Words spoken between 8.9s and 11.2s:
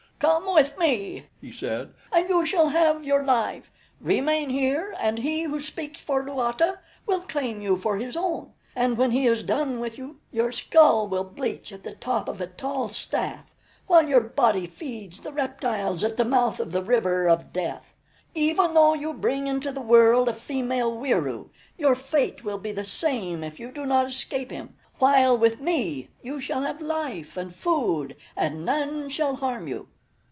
when he is done with you, your skull